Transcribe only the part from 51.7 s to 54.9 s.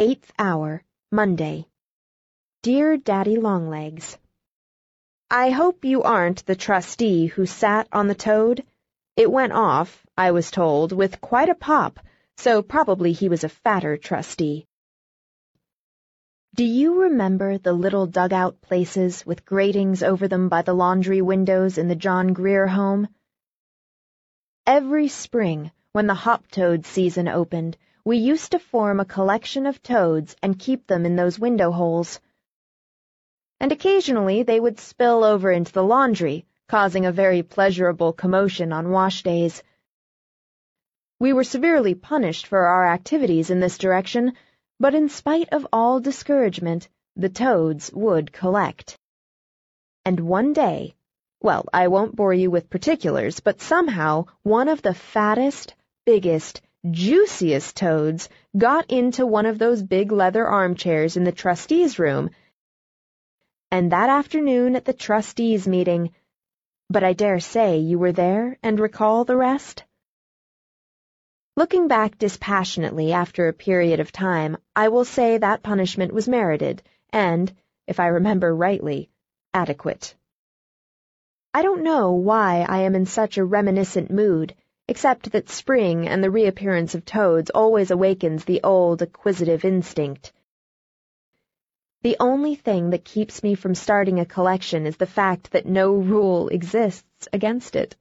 I won't bore you with particulars, but somehow one of